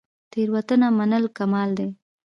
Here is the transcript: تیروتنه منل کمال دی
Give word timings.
تیروتنه 0.31 0.87
منل 0.97 1.23
کمال 1.37 1.69
دی 1.77 1.87